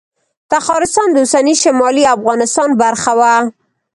تخارستان 0.51 1.07
د 1.11 1.17
اوسني 1.23 1.55
شمالي 1.63 2.03
افغانستان 2.15 2.69
برخه 2.81 3.11
وه 3.19 3.35